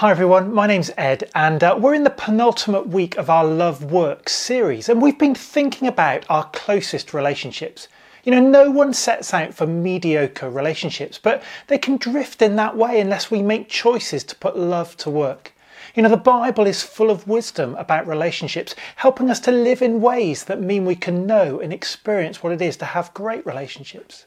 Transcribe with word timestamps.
Hi 0.00 0.10
everyone, 0.10 0.52
my 0.52 0.66
name's 0.66 0.90
Ed, 0.98 1.30
and 1.34 1.64
uh, 1.64 1.74
we're 1.80 1.94
in 1.94 2.04
the 2.04 2.10
penultimate 2.10 2.86
week 2.86 3.16
of 3.16 3.30
our 3.30 3.46
Love 3.46 3.82
Work 3.82 4.28
series, 4.28 4.90
and 4.90 5.00
we've 5.00 5.18
been 5.18 5.34
thinking 5.34 5.88
about 5.88 6.26
our 6.28 6.44
closest 6.50 7.14
relationships. 7.14 7.88
You 8.22 8.32
know, 8.32 8.40
no 8.42 8.70
one 8.70 8.92
sets 8.92 9.32
out 9.32 9.54
for 9.54 9.66
mediocre 9.66 10.50
relationships, 10.50 11.16
but 11.16 11.42
they 11.68 11.78
can 11.78 11.96
drift 11.96 12.42
in 12.42 12.56
that 12.56 12.76
way 12.76 13.00
unless 13.00 13.30
we 13.30 13.40
make 13.40 13.70
choices 13.70 14.22
to 14.24 14.36
put 14.36 14.58
love 14.58 14.98
to 14.98 15.08
work. 15.08 15.54
You 15.94 16.02
know, 16.02 16.10
the 16.10 16.18
Bible 16.18 16.66
is 16.66 16.82
full 16.82 17.08
of 17.08 17.26
wisdom 17.26 17.74
about 17.76 18.06
relationships, 18.06 18.74
helping 18.96 19.30
us 19.30 19.40
to 19.40 19.50
live 19.50 19.80
in 19.80 20.02
ways 20.02 20.44
that 20.44 20.60
mean 20.60 20.84
we 20.84 20.94
can 20.94 21.24
know 21.24 21.58
and 21.58 21.72
experience 21.72 22.42
what 22.42 22.52
it 22.52 22.60
is 22.60 22.76
to 22.76 22.84
have 22.84 23.14
great 23.14 23.46
relationships. 23.46 24.26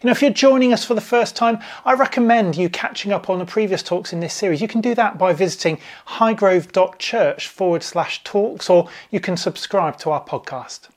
You 0.00 0.06
know, 0.06 0.12
if 0.12 0.22
you're 0.22 0.30
joining 0.30 0.72
us 0.72 0.84
for 0.84 0.94
the 0.94 1.00
first 1.00 1.36
time, 1.36 1.58
I 1.84 1.94
recommend 1.94 2.56
you 2.56 2.68
catching 2.68 3.12
up 3.12 3.28
on 3.28 3.38
the 3.38 3.44
previous 3.44 3.82
talks 3.82 4.12
in 4.12 4.20
this 4.20 4.34
series. 4.34 4.60
You 4.60 4.68
can 4.68 4.80
do 4.80 4.94
that 4.94 5.18
by 5.18 5.32
visiting 5.32 5.78
highgrove.church 6.06 7.48
forward 7.48 7.82
slash 7.82 8.22
talks, 8.24 8.70
or 8.70 8.88
you 9.10 9.20
can 9.20 9.36
subscribe 9.36 9.98
to 9.98 10.10
our 10.10 10.24
podcast. 10.24 10.88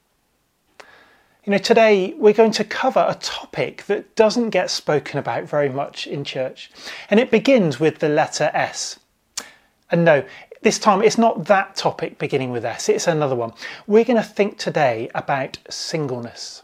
You 1.43 1.51
know, 1.51 1.57
today 1.57 2.13
we're 2.17 2.33
going 2.33 2.51
to 2.51 2.63
cover 2.63 3.03
a 3.07 3.15
topic 3.15 3.85
that 3.87 4.15
doesn't 4.15 4.51
get 4.51 4.69
spoken 4.69 5.17
about 5.17 5.45
very 5.45 5.69
much 5.69 6.05
in 6.05 6.23
church, 6.23 6.69
and 7.09 7.19
it 7.19 7.31
begins 7.31 7.79
with 7.79 7.97
the 7.97 8.09
letter 8.09 8.51
S. 8.53 8.99
And 9.89 10.05
no, 10.05 10.23
this 10.61 10.77
time 10.77 11.01
it's 11.01 11.17
not 11.17 11.45
that 11.45 11.75
topic 11.75 12.19
beginning 12.19 12.51
with 12.51 12.63
S, 12.63 12.89
it's 12.89 13.07
another 13.07 13.35
one. 13.35 13.53
We're 13.87 14.05
going 14.05 14.21
to 14.21 14.23
think 14.23 14.59
today 14.59 15.09
about 15.15 15.57
singleness. 15.67 16.63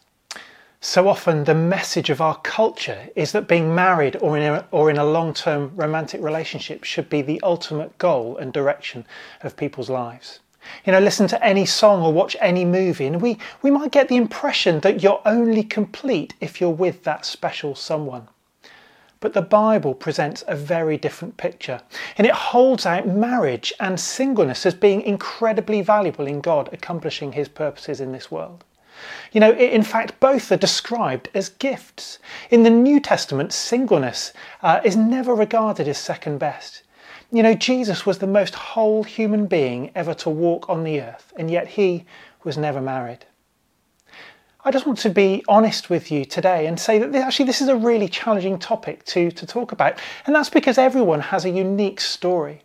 So 0.79 1.07
often, 1.07 1.45
the 1.45 1.55
message 1.55 2.11
of 2.11 2.21
our 2.21 2.35
culture 2.41 3.09
is 3.15 3.31
that 3.31 3.47
being 3.47 3.73
married 3.73 4.15
or 4.17 4.37
in 4.37 4.43
a, 4.43 4.65
or 4.69 4.91
in 4.91 4.97
a 4.97 5.03
long 5.03 5.33
term 5.33 5.71
romantic 5.75 6.21
relationship 6.21 6.83
should 6.83 7.09
be 7.09 7.23
the 7.23 7.41
ultimate 7.41 7.97
goal 7.97 8.37
and 8.37 8.53
direction 8.53 9.07
of 9.41 9.57
people's 9.57 9.89
lives. 9.89 10.39
You 10.85 10.91
know, 10.91 10.99
listen 10.99 11.27
to 11.29 11.43
any 11.43 11.65
song 11.65 12.03
or 12.03 12.13
watch 12.13 12.37
any 12.39 12.63
movie, 12.63 13.07
and 13.07 13.19
we, 13.23 13.39
we 13.63 13.71
might 13.71 13.91
get 13.91 14.07
the 14.07 14.17
impression 14.17 14.81
that 14.81 15.01
you're 15.01 15.21
only 15.25 15.63
complete 15.63 16.35
if 16.41 16.61
you're 16.61 16.69
with 16.69 17.03
that 17.05 17.25
special 17.25 17.73
someone. 17.73 18.27
But 19.19 19.33
the 19.33 19.41
Bible 19.41 19.95
presents 19.95 20.43
a 20.47 20.55
very 20.55 20.95
different 20.95 21.37
picture, 21.37 21.81
and 22.19 22.27
it 22.27 22.33
holds 22.33 22.85
out 22.85 23.07
marriage 23.07 23.73
and 23.79 23.99
singleness 23.99 24.63
as 24.63 24.75
being 24.75 25.01
incredibly 25.01 25.81
valuable 25.81 26.27
in 26.27 26.39
God 26.39 26.69
accomplishing 26.71 27.31
His 27.31 27.47
purposes 27.47 27.99
in 27.99 28.11
this 28.11 28.29
world. 28.29 28.63
You 29.31 29.39
know, 29.39 29.53
in 29.53 29.83
fact, 29.83 30.19
both 30.19 30.51
are 30.51 30.57
described 30.57 31.29
as 31.33 31.49
gifts. 31.49 32.19
In 32.49 32.63
the 32.63 32.69
New 32.69 32.99
Testament, 32.99 33.53
singleness 33.53 34.33
uh, 34.61 34.81
is 34.83 34.95
never 34.95 35.33
regarded 35.35 35.87
as 35.87 35.97
second 35.97 36.37
best. 36.37 36.83
You 37.31 37.43
know, 37.43 37.53
Jesus 37.53 38.05
was 38.05 38.19
the 38.19 38.27
most 38.27 38.55
whole 38.55 39.03
human 39.03 39.47
being 39.47 39.91
ever 39.93 40.13
to 40.15 40.29
walk 40.29 40.69
on 40.69 40.83
the 40.83 41.01
earth, 41.01 41.33
and 41.35 41.51
yet 41.51 41.67
he 41.67 42.05
was 42.43 42.57
never 42.57 42.79
married. 42.79 43.25
I 44.63 44.71
just 44.71 44.85
want 44.85 44.99
to 44.99 45.09
be 45.09 45.43
honest 45.47 45.89
with 45.89 46.11
you 46.11 46.25
today 46.25 46.67
and 46.67 46.79
say 46.79 46.99
that 46.99 47.15
actually 47.15 47.45
this 47.45 47.61
is 47.61 47.69
a 47.69 47.75
really 47.75 48.07
challenging 48.09 48.59
topic 48.59 49.05
to, 49.05 49.31
to 49.31 49.45
talk 49.45 49.71
about, 49.71 49.99
and 50.25 50.35
that's 50.35 50.49
because 50.49 50.77
everyone 50.77 51.21
has 51.21 51.45
a 51.45 51.49
unique 51.49 52.01
story. 52.01 52.61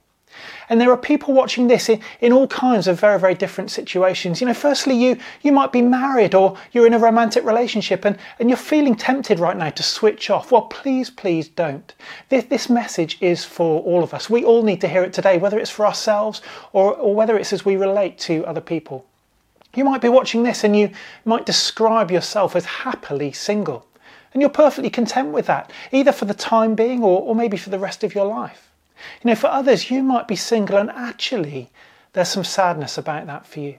And 0.68 0.80
there 0.80 0.90
are 0.90 0.96
people 0.96 1.34
watching 1.34 1.68
this 1.68 1.88
in, 1.88 2.00
in 2.20 2.32
all 2.32 2.46
kinds 2.46 2.86
of 2.86 2.98
very, 2.98 3.18
very 3.18 3.34
different 3.34 3.70
situations. 3.70 4.40
You 4.40 4.46
know, 4.46 4.54
firstly, 4.54 4.94
you, 4.94 5.18
you 5.42 5.52
might 5.52 5.72
be 5.72 5.82
married 5.82 6.34
or 6.34 6.56
you're 6.72 6.86
in 6.86 6.94
a 6.94 6.98
romantic 6.98 7.44
relationship 7.44 8.04
and, 8.04 8.18
and 8.38 8.48
you're 8.48 8.56
feeling 8.56 8.94
tempted 8.94 9.38
right 9.38 9.56
now 9.56 9.70
to 9.70 9.82
switch 9.82 10.30
off. 10.30 10.50
Well, 10.52 10.62
please, 10.62 11.10
please 11.10 11.48
don't. 11.48 11.94
This, 12.28 12.44
this 12.44 12.70
message 12.70 13.18
is 13.20 13.44
for 13.44 13.82
all 13.82 14.02
of 14.02 14.14
us. 14.14 14.30
We 14.30 14.44
all 14.44 14.62
need 14.62 14.80
to 14.80 14.88
hear 14.88 15.02
it 15.02 15.12
today, 15.12 15.38
whether 15.38 15.58
it's 15.58 15.70
for 15.70 15.86
ourselves 15.86 16.42
or, 16.72 16.94
or 16.94 17.14
whether 17.14 17.36
it's 17.36 17.52
as 17.52 17.64
we 17.64 17.76
relate 17.76 18.18
to 18.20 18.44
other 18.46 18.60
people. 18.60 19.06
You 19.74 19.84
might 19.84 20.02
be 20.02 20.08
watching 20.08 20.42
this 20.42 20.64
and 20.64 20.76
you 20.76 20.90
might 21.24 21.46
describe 21.46 22.10
yourself 22.10 22.54
as 22.54 22.64
happily 22.64 23.32
single. 23.32 23.86
And 24.32 24.40
you're 24.40 24.50
perfectly 24.50 24.90
content 24.90 25.28
with 25.28 25.46
that, 25.46 25.70
either 25.92 26.12
for 26.12 26.24
the 26.24 26.34
time 26.34 26.74
being 26.74 27.02
or, 27.02 27.20
or 27.20 27.34
maybe 27.34 27.56
for 27.56 27.70
the 27.70 27.78
rest 27.78 28.02
of 28.02 28.14
your 28.14 28.26
life. 28.26 28.71
You 29.22 29.28
know, 29.28 29.34
for 29.34 29.48
others, 29.48 29.90
you 29.90 30.02
might 30.02 30.28
be 30.28 30.36
single 30.36 30.76
and 30.76 30.90
actually 30.90 31.70
there's 32.12 32.28
some 32.28 32.44
sadness 32.44 32.98
about 32.98 33.26
that 33.26 33.46
for 33.46 33.60
you. 33.60 33.78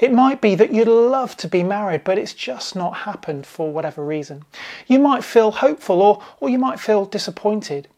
It 0.00 0.12
might 0.12 0.40
be 0.40 0.54
that 0.54 0.72
you'd 0.72 0.88
love 0.88 1.36
to 1.38 1.48
be 1.48 1.62
married, 1.62 2.04
but 2.04 2.18
it's 2.18 2.34
just 2.34 2.76
not 2.76 2.98
happened 2.98 3.46
for 3.46 3.72
whatever 3.72 4.04
reason. 4.04 4.44
You 4.86 4.98
might 4.98 5.24
feel 5.24 5.50
hopeful 5.50 6.02
or, 6.02 6.22
or 6.40 6.50
you 6.50 6.58
might 6.58 6.78
feel 6.78 7.06
disappointed. 7.06 7.88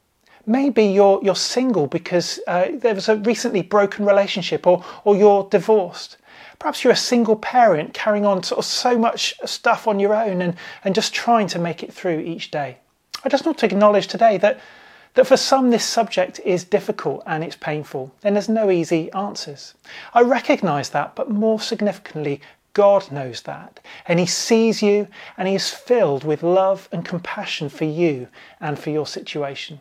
Maybe 0.47 0.85
you're, 0.85 1.21
you're 1.23 1.35
single 1.35 1.87
because 1.87 2.39
uh, 2.47 2.69
there 2.75 2.95
was 2.95 3.09
a 3.09 3.17
recently 3.17 3.63
broken 3.63 4.05
relationship 4.05 4.67
or, 4.67 4.85
or 5.05 5.17
you're 5.17 5.49
divorced. 5.51 6.19
Perhaps 6.59 6.85
you're 6.85 6.93
a 6.93 6.97
single 6.97 7.37
parent 7.37 7.95
carrying 7.95 8.27
on 8.27 8.43
sort 8.43 8.59
of 8.59 8.65
so 8.65 8.97
much 8.97 9.35
stuff 9.45 9.89
on 9.89 9.99
your 9.99 10.15
own 10.15 10.43
and, 10.43 10.55
and 10.85 10.95
just 10.95 11.15
trying 11.15 11.49
to 11.49 11.59
make 11.59 11.83
it 11.83 11.93
through 11.93 12.21
each 12.21 12.51
day. 12.51 12.79
I 13.25 13.29
just 13.29 13.47
want 13.47 13.59
to 13.59 13.67
acknowledge 13.67 14.07
today 14.07 14.37
that 14.39 14.61
that 15.15 15.27
for 15.27 15.37
some 15.37 15.71
this 15.71 15.85
subject 15.85 16.41
is 16.45 16.65
difficult 16.65 17.23
and 17.27 17.43
it's 17.43 17.57
painful, 17.57 18.13
and 18.23 18.35
there's 18.35 18.49
no 18.49 18.71
easy 18.71 19.11
answers. 19.13 19.75
I 20.13 20.23
recognise 20.23 20.91
that, 20.91 21.15
but 21.15 21.31
more 21.31 21.61
significantly, 21.61 22.41
God 22.73 23.11
knows 23.13 23.43
that, 23.43 23.81
and 24.07 24.19
He 24.19 24.27
sees 24.27 24.83
you 24.83 25.07
and 25.39 25.47
He 25.47 25.55
is 25.55 25.71
filled 25.71 26.25
with 26.25 26.43
love 26.43 26.89
and 26.91 27.05
compassion 27.05 27.69
for 27.69 27.85
you 27.85 28.29
and 28.61 28.79
for 28.79 28.91
your 28.91 29.07
situation. 29.07 29.81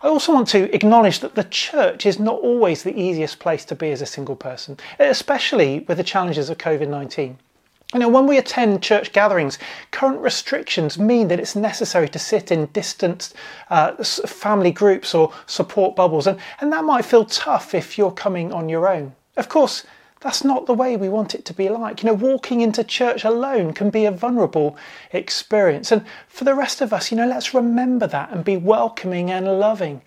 I 0.00 0.06
also 0.06 0.32
want 0.32 0.46
to 0.48 0.72
acknowledge 0.72 1.18
that 1.20 1.34
the 1.34 1.42
church 1.42 2.06
is 2.06 2.20
not 2.20 2.38
always 2.40 2.84
the 2.84 2.96
easiest 2.96 3.40
place 3.40 3.64
to 3.64 3.74
be 3.74 3.90
as 3.90 4.00
a 4.00 4.06
single 4.06 4.36
person, 4.36 4.78
especially 5.00 5.80
with 5.80 5.96
the 5.98 6.04
challenges 6.04 6.48
of 6.48 6.58
COVID 6.58 6.88
19. 6.88 7.38
You 7.96 8.00
know, 8.00 8.08
when 8.10 8.26
we 8.26 8.36
attend 8.36 8.82
church 8.82 9.10
gatherings, 9.14 9.58
current 9.90 10.20
restrictions 10.20 10.98
mean 10.98 11.28
that 11.28 11.40
it's 11.40 11.56
necessary 11.56 12.10
to 12.10 12.18
sit 12.18 12.52
in 12.52 12.66
distant 12.66 13.32
uh, 13.70 13.92
family 14.04 14.70
groups 14.70 15.14
or 15.14 15.32
support 15.46 15.96
bubbles, 15.96 16.26
and, 16.26 16.38
and 16.60 16.70
that 16.74 16.84
might 16.84 17.06
feel 17.06 17.24
tough 17.24 17.74
if 17.74 17.96
you're 17.96 18.10
coming 18.10 18.52
on 18.52 18.68
your 18.68 18.86
own. 18.86 19.14
Of 19.38 19.48
course, 19.48 19.86
that's 20.20 20.44
not 20.44 20.66
the 20.66 20.74
way 20.74 20.98
we 20.98 21.08
want 21.08 21.34
it 21.34 21.46
to 21.46 21.54
be 21.54 21.70
like. 21.70 22.02
You 22.02 22.08
know, 22.08 22.14
walking 22.14 22.60
into 22.60 22.84
church 22.84 23.24
alone 23.24 23.72
can 23.72 23.88
be 23.88 24.04
a 24.04 24.12
vulnerable 24.12 24.76
experience. 25.12 25.90
And 25.90 26.04
for 26.28 26.44
the 26.44 26.54
rest 26.54 26.82
of 26.82 26.92
us, 26.92 27.10
you 27.10 27.16
know, 27.16 27.26
let's 27.26 27.54
remember 27.54 28.06
that 28.08 28.30
and 28.30 28.44
be 28.44 28.58
welcoming 28.58 29.30
and 29.30 29.46
loving. 29.58 30.02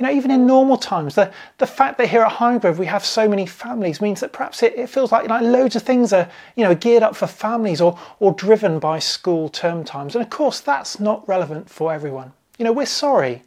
You 0.00 0.06
know, 0.06 0.12
even 0.12 0.30
in 0.30 0.46
normal 0.46 0.78
times, 0.78 1.14
the, 1.14 1.30
the 1.58 1.66
fact 1.66 1.98
that 1.98 2.08
here 2.08 2.22
at 2.22 2.32
Highgrove 2.32 2.78
we 2.78 2.86
have 2.86 3.04
so 3.04 3.28
many 3.28 3.44
families 3.44 4.00
means 4.00 4.20
that 4.20 4.32
perhaps 4.32 4.62
it, 4.62 4.74
it 4.74 4.88
feels 4.88 5.12
like, 5.12 5.28
like 5.28 5.42
loads 5.42 5.76
of 5.76 5.82
things 5.82 6.14
are, 6.14 6.26
you 6.56 6.64
know, 6.64 6.74
geared 6.74 7.02
up 7.02 7.14
for 7.14 7.26
families 7.26 7.82
or, 7.82 7.98
or 8.18 8.32
driven 8.32 8.78
by 8.78 8.98
school 8.98 9.50
term 9.50 9.84
times. 9.84 10.14
And 10.14 10.24
of 10.24 10.30
course, 10.30 10.60
that's 10.60 11.00
not 11.00 11.28
relevant 11.28 11.68
for 11.68 11.92
everyone. 11.92 12.32
You 12.56 12.64
know, 12.64 12.72
we're 12.72 12.86
sorry 12.86 13.42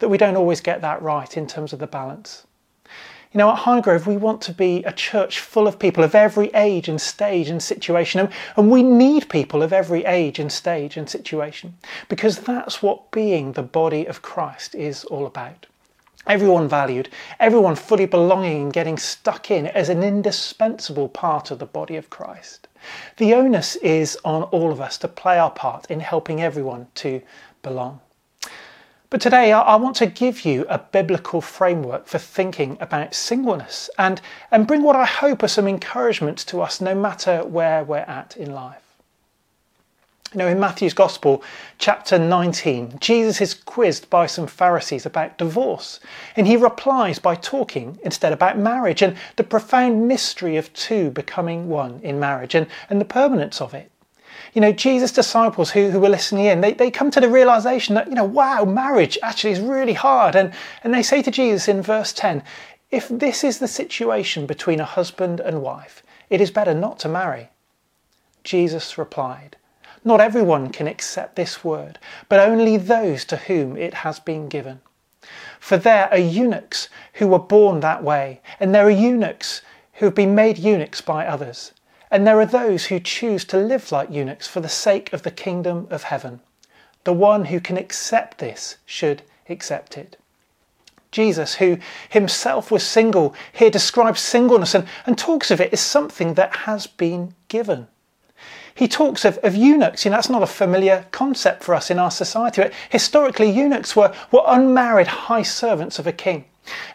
that 0.00 0.10
we 0.10 0.18
don't 0.18 0.36
always 0.36 0.60
get 0.60 0.82
that 0.82 1.00
right 1.00 1.34
in 1.34 1.46
terms 1.46 1.72
of 1.72 1.78
the 1.78 1.86
balance. 1.86 2.46
You 3.32 3.38
know, 3.38 3.50
at 3.50 3.60
Highgrove, 3.60 4.06
we 4.06 4.18
want 4.18 4.42
to 4.42 4.52
be 4.52 4.84
a 4.84 4.92
church 4.92 5.40
full 5.40 5.66
of 5.66 5.78
people 5.78 6.04
of 6.04 6.14
every 6.14 6.48
age 6.48 6.90
and 6.90 7.00
stage 7.00 7.48
and 7.48 7.62
situation, 7.62 8.28
and 8.54 8.70
we 8.70 8.82
need 8.82 9.30
people 9.30 9.62
of 9.62 9.72
every 9.72 10.04
age 10.04 10.38
and 10.38 10.52
stage 10.52 10.98
and 10.98 11.08
situation 11.08 11.72
because 12.10 12.40
that's 12.40 12.82
what 12.82 13.10
being 13.12 13.52
the 13.52 13.62
body 13.62 14.04
of 14.04 14.20
Christ 14.20 14.74
is 14.74 15.02
all 15.06 15.24
about. 15.24 15.64
Everyone 16.26 16.68
valued, 16.68 17.08
everyone 17.38 17.76
fully 17.76 18.06
belonging 18.06 18.62
and 18.62 18.72
getting 18.72 18.98
stuck 18.98 19.50
in 19.50 19.66
as 19.68 19.88
an 19.88 20.02
indispensable 20.02 21.08
part 21.08 21.50
of 21.50 21.58
the 21.58 21.66
body 21.66 21.96
of 21.96 22.10
Christ. 22.10 22.66
The 23.16 23.34
onus 23.34 23.76
is 23.76 24.18
on 24.24 24.42
all 24.44 24.72
of 24.72 24.80
us 24.80 24.98
to 24.98 25.08
play 25.08 25.38
our 25.38 25.50
part 25.50 25.90
in 25.90 26.00
helping 26.00 26.42
everyone 26.42 26.88
to 26.96 27.22
belong. 27.62 28.00
But 29.08 29.20
today 29.20 29.52
I 29.52 29.76
want 29.76 29.94
to 29.96 30.06
give 30.06 30.44
you 30.44 30.66
a 30.68 30.78
biblical 30.78 31.40
framework 31.40 32.06
for 32.06 32.18
thinking 32.18 32.76
about 32.80 33.14
singleness 33.14 33.88
and, 33.96 34.20
and 34.50 34.66
bring 34.66 34.82
what 34.82 34.96
I 34.96 35.04
hope 35.04 35.44
are 35.44 35.48
some 35.48 35.68
encouragements 35.68 36.44
to 36.46 36.60
us 36.60 36.80
no 36.80 36.94
matter 36.94 37.44
where 37.44 37.84
we're 37.84 37.98
at 37.98 38.36
in 38.36 38.52
life. 38.52 38.85
You 40.36 40.42
know, 40.42 40.48
in 40.48 40.60
Matthew's 40.60 40.92
Gospel, 40.92 41.42
chapter 41.78 42.18
19, 42.18 42.98
Jesus 43.00 43.40
is 43.40 43.54
quizzed 43.54 44.10
by 44.10 44.26
some 44.26 44.46
Pharisees 44.46 45.06
about 45.06 45.38
divorce, 45.38 45.98
and 46.36 46.46
he 46.46 46.58
replies 46.58 47.18
by 47.18 47.36
talking 47.36 47.98
instead 48.02 48.34
about 48.34 48.58
marriage 48.58 49.00
and 49.00 49.16
the 49.36 49.44
profound 49.44 50.06
mystery 50.06 50.58
of 50.58 50.70
two 50.74 51.10
becoming 51.10 51.70
one 51.70 52.00
in 52.02 52.20
marriage 52.20 52.54
and, 52.54 52.66
and 52.90 53.00
the 53.00 53.06
permanence 53.06 53.62
of 53.62 53.72
it. 53.72 53.90
You 54.52 54.60
know, 54.60 54.72
Jesus' 54.72 55.10
disciples 55.10 55.70
who, 55.70 55.88
who 55.88 56.00
were 56.00 56.10
listening 56.10 56.44
in, 56.44 56.60
they, 56.60 56.74
they 56.74 56.90
come 56.90 57.10
to 57.12 57.20
the 57.22 57.30
realization 57.30 57.94
that, 57.94 58.08
you 58.08 58.14
know, 58.14 58.22
wow, 58.22 58.66
marriage 58.66 59.16
actually 59.22 59.54
is 59.54 59.60
really 59.60 59.94
hard. 59.94 60.36
And, 60.36 60.52
and 60.84 60.92
they 60.92 61.02
say 61.02 61.22
to 61.22 61.30
Jesus 61.30 61.66
in 61.66 61.80
verse 61.80 62.12
10, 62.12 62.42
if 62.90 63.08
this 63.08 63.42
is 63.42 63.58
the 63.58 63.68
situation 63.68 64.44
between 64.44 64.80
a 64.80 64.84
husband 64.84 65.40
and 65.40 65.62
wife, 65.62 66.02
it 66.28 66.42
is 66.42 66.50
better 66.50 66.74
not 66.74 66.98
to 66.98 67.08
marry. 67.08 67.48
Jesus 68.44 68.98
replied, 68.98 69.56
not 70.06 70.20
everyone 70.20 70.70
can 70.70 70.86
accept 70.86 71.34
this 71.34 71.64
word, 71.64 71.98
but 72.28 72.38
only 72.38 72.76
those 72.76 73.24
to 73.24 73.36
whom 73.36 73.76
it 73.76 73.92
has 73.92 74.20
been 74.20 74.48
given. 74.48 74.80
For 75.58 75.76
there 75.76 76.08
are 76.12 76.18
eunuchs 76.18 76.88
who 77.14 77.26
were 77.26 77.40
born 77.40 77.80
that 77.80 78.04
way, 78.04 78.40
and 78.60 78.72
there 78.72 78.86
are 78.86 78.90
eunuchs 78.90 79.62
who 79.94 80.06
have 80.06 80.14
been 80.14 80.34
made 80.34 80.58
eunuchs 80.58 81.00
by 81.00 81.26
others, 81.26 81.72
and 82.08 82.24
there 82.24 82.38
are 82.38 82.46
those 82.46 82.86
who 82.86 83.00
choose 83.00 83.44
to 83.46 83.56
live 83.56 83.90
like 83.90 84.08
eunuchs 84.08 84.46
for 84.46 84.60
the 84.60 84.68
sake 84.68 85.12
of 85.12 85.24
the 85.24 85.30
kingdom 85.32 85.88
of 85.90 86.04
heaven. 86.04 86.38
The 87.02 87.12
one 87.12 87.46
who 87.46 87.58
can 87.58 87.76
accept 87.76 88.38
this 88.38 88.76
should 88.86 89.22
accept 89.48 89.98
it. 89.98 90.16
Jesus, 91.10 91.56
who 91.56 91.78
himself 92.08 92.70
was 92.70 92.84
single, 92.84 93.34
here 93.52 93.70
describes 93.70 94.20
singleness 94.20 94.74
and, 94.74 94.86
and 95.04 95.18
talks 95.18 95.50
of 95.50 95.60
it 95.60 95.72
as 95.72 95.80
something 95.80 96.34
that 96.34 96.54
has 96.54 96.86
been 96.86 97.34
given. 97.48 97.88
He 98.76 98.86
talks 98.86 99.24
of, 99.24 99.38
of 99.38 99.56
eunuchs. 99.56 100.04
You 100.04 100.10
know, 100.10 100.18
that's 100.18 100.28
not 100.28 100.42
a 100.42 100.46
familiar 100.46 101.06
concept 101.10 101.64
for 101.64 101.74
us 101.74 101.90
in 101.90 101.98
our 101.98 102.10
society. 102.10 102.62
Historically, 102.90 103.50
eunuchs 103.50 103.96
were, 103.96 104.14
were 104.30 104.42
unmarried 104.46 105.06
high 105.06 105.42
servants 105.42 105.98
of 105.98 106.06
a 106.06 106.12
king. 106.12 106.44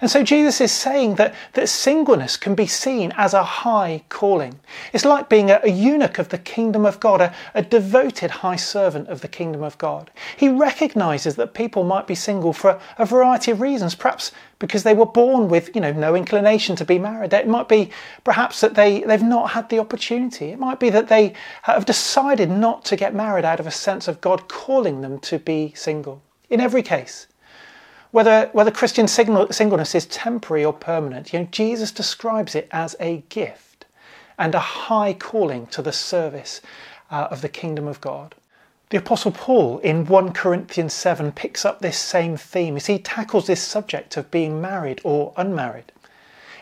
And 0.01 0.09
so 0.09 0.23
Jesus 0.23 0.62
is 0.62 0.71
saying 0.71 1.15
that, 1.15 1.33
that 1.53 1.69
singleness 1.69 2.38
can 2.38 2.56
be 2.56 2.68
seen 2.68 3.13
as 3.18 3.33
a 3.33 3.44
high 3.44 4.03
calling. 4.09 4.59
It's 4.94 5.06
like 5.06 5.29
being 5.29 5.51
a, 5.51 5.59
a 5.63 5.69
eunuch 5.69 6.19
of 6.19 6.29
the 6.29 6.38
kingdom 6.38 6.85
of 6.85 7.00
God, 7.00 7.21
a, 7.21 7.33
a 7.53 7.62
devoted 7.62 8.31
high 8.31 8.56
servant 8.56 9.07
of 9.07 9.21
the 9.21 9.27
kingdom 9.27 9.63
of 9.63 9.77
God. 9.77 10.12
He 10.38 10.50
recognizes 10.50 11.35
that 11.35 11.53
people 11.53 11.83
might 11.83 12.07
be 12.07 12.15
single 12.15 12.53
for 12.53 12.71
a, 12.71 12.81
a 12.97 13.06
variety 13.06 13.51
of 13.51 13.62
reasons, 13.62 13.95
perhaps 13.95 14.31
because 14.59 14.83
they 14.83 14.94
were 14.94 15.06
born 15.06 15.50
with 15.50 15.75
you 15.75 15.81
know 15.81 15.91
no 15.91 16.15
inclination 16.15 16.75
to 16.77 16.85
be 16.85 17.00
married. 17.00 17.33
It 17.33 17.47
might 17.47 17.68
be 17.68 17.89
perhaps 18.23 18.62
that 18.62 18.75
they, 18.75 19.01
they've 19.01 19.21
not 19.21 19.51
had 19.51 19.69
the 19.69 19.79
opportunity. 19.79 20.50
It 20.50 20.59
might 20.59 20.79
be 20.79 20.89
that 20.91 21.07
they 21.07 21.33
have 21.63 21.85
decided 21.85 22.50
not 22.50 22.85
to 22.85 22.95
get 22.95 23.15
married 23.15 23.44
out 23.44 23.59
of 23.59 23.68
a 23.68 23.71
sense 23.71 24.07
of 24.07 24.21
God 24.21 24.47
calling 24.47 25.01
them 25.01 25.19
to 25.21 25.39
be 25.39 25.73
single. 25.75 26.21
In 26.50 26.62
every 26.62 26.83
case, 26.83 27.27
whether, 28.12 28.50
whether 28.54 28.72
Christian 28.72 29.08
singleness 29.08 29.96
is 29.96 30.06
temporary 30.06 30.66
or 30.66 30.74
permanent, 30.74 31.31
you 31.31 31.40
know, 31.40 31.48
Jesus 31.52 31.92
describes 31.92 32.56
it 32.56 32.68
as 32.72 32.96
a 33.00 33.24
gift 33.30 33.86
and 34.38 34.54
a 34.54 34.60
high 34.60 35.13
calling 35.13 35.68
to 35.68 35.81
the 35.81 35.94
service 35.94 36.62
uh, 37.10 37.28
of 37.31 37.42
the 37.42 37.50
kingdom 37.50 37.88
of 37.88 38.02
God. 38.02 38.36
The 38.90 38.98
Apostle 38.98 39.31
Paul 39.31 39.80
in 39.80 40.06
1 40.06 40.34
Corinthians 40.34 40.94
7 40.94 41.31
picks 41.31 41.63
up 41.63 41.80
this 41.80 41.98
same 41.98 42.36
theme. 42.36 42.75
As 42.75 42.88
he 42.88 43.00
tackles 43.00 43.48
this 43.48 43.62
subject 43.62 44.18
of 44.18 44.30
being 44.31 44.60
married 44.60 45.00
or 45.06 45.34
unmarried 45.38 45.94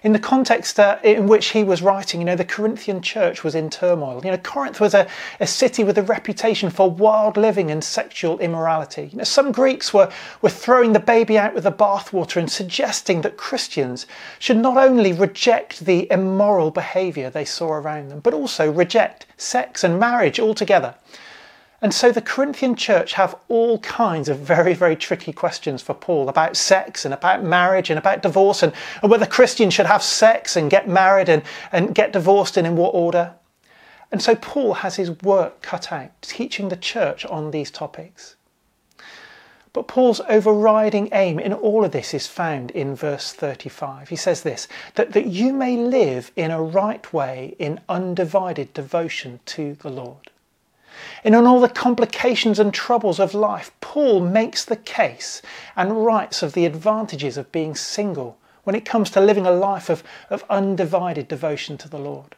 in 0.04 0.14
the 0.14 0.20
context 0.20 0.80
uh, 0.80 0.98
in 1.04 1.28
which 1.28 1.48
he 1.48 1.64
was 1.64 1.82
writing, 1.82 2.22
you 2.22 2.26
know, 2.26 2.36
the 2.36 2.46
Corinthian 2.46 3.02
church 3.02 3.44
was 3.44 3.56
in 3.56 3.70
turmoil. 3.70 4.22
You 4.24 4.32
know, 4.32 4.38
Corinth 4.38 4.80
was 4.80 4.94
a, 4.94 5.08
a 5.40 5.48
city 5.48 5.84
with 5.84 5.98
a 5.98 6.04
reputation 6.04 6.70
for 6.70 6.90
wild 6.90 7.38
living 7.38 7.70
and 7.72 7.84
sexual 7.84 8.40
immorality. 8.40 9.10
You 9.12 9.18
know, 9.18 9.24
some 9.24 9.52
Greeks 9.52 9.94
were, 9.94 10.12
were 10.42 10.50
throwing 10.50 10.94
the 10.94 11.00
baby 11.00 11.38
out 11.38 11.54
with 11.54 11.64
the 11.64 11.72
bathwater 11.72 12.38
and 12.38 12.50
suggesting 12.50 13.22
that 13.22 13.38
Christians 13.38 14.06
should 14.40 14.58
not 14.58 14.78
only 14.78 15.14
reject 15.14 15.86
the 15.86 16.10
immoral 16.12 16.72
behaviour 16.72 17.30
they 17.30 17.46
saw 17.46 17.72
around 17.72 18.10
them, 18.10 18.20
but 18.20 18.34
also 18.34 18.72
reject 18.72 19.26
sex 19.38 19.84
and 19.84 20.00
marriage 20.00 20.40
altogether. 20.40 20.96
And 21.82 21.94
so 21.94 22.12
the 22.12 22.22
Corinthian 22.22 22.76
church 22.76 23.14
have 23.14 23.36
all 23.48 23.80
kinds 23.80 24.28
of 24.28 24.40
very, 24.40 24.74
very 24.74 24.98
tricky 24.98 25.32
questions 25.32 25.82
for 25.82 25.94
Paul 25.94 26.28
about 26.28 26.58
sex 26.58 27.06
and 27.06 27.14
about 27.14 27.44
marriage 27.44 27.90
and 27.90 27.98
about 27.98 28.22
divorce 28.22 28.62
and, 28.64 28.74
and 29.02 29.10
whether 29.10 29.26
Christians 29.26 29.74
should 29.74 29.86
have 29.86 30.04
sex 30.04 30.58
and 30.58 30.70
get 30.70 30.90
married 30.90 31.30
and, 31.30 31.42
and 31.72 31.96
get 31.96 32.12
divorced 32.12 32.58
and 32.58 32.68
in 32.68 32.76
what 32.76 32.94
order. 32.94 33.34
And 34.12 34.22
so 34.22 34.36
Paul 34.36 34.74
has 34.76 34.98
his 34.98 35.12
work 35.22 35.62
cut 35.62 35.92
out 35.92 36.12
teaching 36.22 36.68
the 36.68 36.76
church 36.76 37.26
on 37.26 37.52
these 37.52 37.72
topics. 37.72 38.36
But 39.72 39.88
Paul's 39.88 40.20
overriding 40.28 41.10
aim 41.14 41.40
in 41.40 41.54
all 41.54 41.86
of 41.86 41.92
this 41.92 42.14
is 42.14 42.26
found 42.28 42.72
in 42.72 42.96
verse 42.96 43.32
35. 43.32 44.10
He 44.10 44.16
says 44.16 44.42
this 44.42 44.68
that, 44.96 45.14
that 45.14 45.28
you 45.28 45.54
may 45.54 45.78
live 45.78 46.32
in 46.36 46.52
a 46.52 46.62
right 46.62 47.14
way 47.14 47.56
in 47.60 47.80
undivided 47.88 48.74
devotion 48.74 49.40
to 49.46 49.76
the 49.76 49.90
Lord. 49.90 50.32
And 51.24 51.36
in 51.36 51.46
all 51.46 51.60
the 51.60 51.70
complications 51.70 52.60
and 52.60 52.74
troubles 52.74 53.20
of 53.20 53.34
life, 53.34 53.72
Paul 53.82 54.22
makes 54.22 54.66
the 54.66 54.76
case 54.76 55.42
and 55.76 56.06
writes 56.06 56.44
of 56.44 56.54
the 56.54 56.66
advantages 56.66 57.38
of 57.38 57.52
being 57.52 57.76
single 57.76 58.38
when 58.64 58.76
it 58.76 58.86
comes 58.86 59.10
to 59.12 59.22
living 59.22 59.46
a 59.46 59.52
life 59.52 59.90
of, 59.90 60.04
of 60.30 60.44
undivided 60.50 61.28
devotion 61.28 61.78
to 61.80 61.90
the 61.90 61.98
Lord. 61.98 62.36